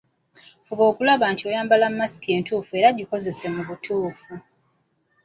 [0.65, 4.33] Fuba okulaba nti oyambala masiki entuufu era gikozese mu butuufu.